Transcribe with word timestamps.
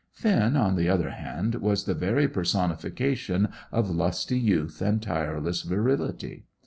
Finn, 0.13 0.57
on 0.57 0.77
the 0.77 0.89
other 0.89 1.11
hand, 1.11 1.53
was 1.53 1.83
the 1.83 1.93
very 1.93 2.27
personification 2.27 3.49
of 3.71 3.91
lusty 3.91 4.39
youth 4.39 4.81
and 4.81 4.99
tireless 4.99 5.61
virility. 5.61 6.47